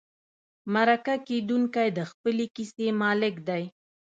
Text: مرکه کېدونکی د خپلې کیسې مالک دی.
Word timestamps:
مرکه 0.73 1.15
کېدونکی 1.27 1.87
د 1.97 1.99
خپلې 2.11 2.45
کیسې 2.55 2.87
مالک 3.01 3.35
دی. 3.47 3.63